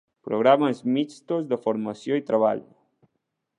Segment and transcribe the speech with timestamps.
[0.27, 2.67] Programes mixtos de formació i treball.